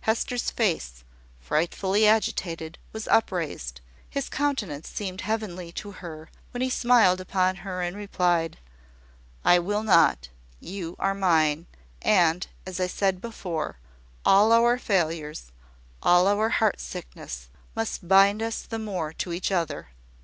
[0.00, 1.04] Hester's face,
[1.38, 7.80] frightfully agitated, was upraised: his countenance seemed heavenly to her when he smiled upon her,
[7.80, 8.58] and replied
[9.44, 10.30] "I will not.
[10.58, 11.68] You are mine;
[12.02, 13.78] and, as I said before,
[14.24, 15.52] all our failures,
[16.02, 19.90] all our heart sickness, must bind us the more to each other."